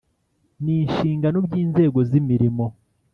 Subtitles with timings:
[0.63, 2.65] N’inshingano by’inzego z’imirimo.